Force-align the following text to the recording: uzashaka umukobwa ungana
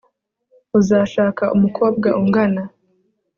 uzashaka 0.79 1.43
umukobwa 1.55 2.07
ungana 2.21 2.61